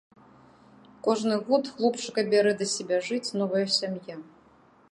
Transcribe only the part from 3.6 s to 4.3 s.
сям'я.